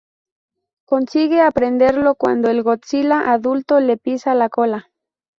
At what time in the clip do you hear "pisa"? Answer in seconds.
3.97-4.33